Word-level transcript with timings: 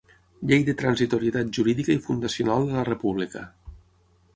Llei 0.51 0.63
de 0.69 0.73
transitorietat 0.79 1.53
jurídica 1.59 1.95
i 1.99 2.01
fundacional 2.09 2.69
de 2.73 2.77
la 2.81 2.91
República. 2.93 3.49